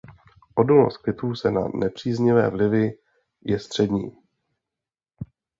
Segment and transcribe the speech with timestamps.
[0.55, 2.91] Odolnost květů na nepříznivé vlivy
[3.45, 4.17] je střední.